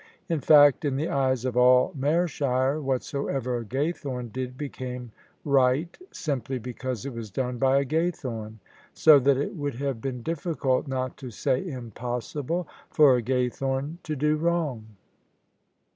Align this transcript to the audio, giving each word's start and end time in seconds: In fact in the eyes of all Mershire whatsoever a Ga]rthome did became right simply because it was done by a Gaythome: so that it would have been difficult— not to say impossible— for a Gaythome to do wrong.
In 0.29 0.39
fact 0.39 0.83
in 0.83 0.95
the 0.95 1.09
eyes 1.09 1.45
of 1.45 1.55
all 1.55 1.93
Mershire 1.93 2.81
whatsoever 2.81 3.57
a 3.59 3.63
Ga]rthome 3.63 4.33
did 4.33 4.57
became 4.57 5.11
right 5.45 5.95
simply 6.11 6.57
because 6.57 7.05
it 7.05 7.13
was 7.13 7.29
done 7.29 7.59
by 7.59 7.77
a 7.81 7.85
Gaythome: 7.85 8.55
so 8.95 9.19
that 9.19 9.37
it 9.37 9.55
would 9.55 9.75
have 9.75 10.01
been 10.01 10.23
difficult— 10.23 10.87
not 10.87 11.17
to 11.17 11.29
say 11.29 11.63
impossible— 11.67 12.67
for 12.95 13.15
a 13.15 13.21
Gaythome 13.21 13.97
to 14.01 14.15
do 14.15 14.37
wrong. 14.37 14.87